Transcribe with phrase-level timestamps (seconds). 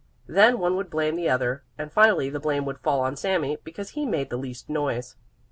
[0.25, 3.89] Then one would blame the other, and finally the blame would fall on Sami, because
[3.91, 5.15] he made the least noise.